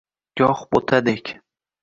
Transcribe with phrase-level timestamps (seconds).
[0.41, 1.35] Goh bo’tadek